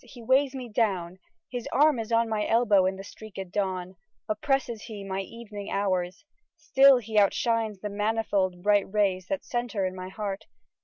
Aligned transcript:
He 0.03 0.23
weighs 0.23 0.55
me 0.55 0.67
down— 0.67 1.19
his 1.51 1.67
arm 1.71 1.99
is 1.99 2.11
on 2.11 2.27
My 2.27 2.47
elbow 2.47 2.87
in 2.87 2.95
the 2.95 3.03
streaked 3.03 3.51
dawn; 3.51 3.97
Oppresses 4.27 4.81
he 4.85 5.03
my 5.03 5.19
evening 5.21 5.69
hours; 5.69 6.25
Still 6.57 6.97
he 6.97 7.19
outshines 7.19 7.81
the 7.81 7.89
manifold 7.91 8.63
Bright 8.63 8.87
rajrs 8.91 9.27
that 9.27 9.45
centre 9.45 9.85
in 9.85 9.95
my 9.95 10.09
heart. 10.09 10.45